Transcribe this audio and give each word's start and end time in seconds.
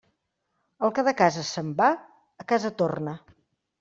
El 0.87 0.93
que 0.95 1.03
de 1.09 1.13
casa 1.21 1.43
se'n 1.49 1.69
va, 1.83 1.91
a 2.45 2.49
casa 2.53 2.77
torna. 2.81 3.15